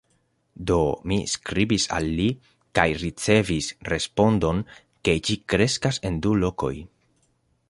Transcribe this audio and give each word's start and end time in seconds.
Do, 0.69 0.77
mi 1.11 1.17
skribis 1.33 1.85
al 1.97 2.09
li 2.21 2.25
kaj 2.79 2.87
ricevis 3.03 3.69
respondon, 3.95 4.65
ke 5.07 5.19
ĝi 5.29 5.41
kreskas 5.55 6.05
en 6.11 6.23
du 6.27 6.37
lokoj. 6.47 6.77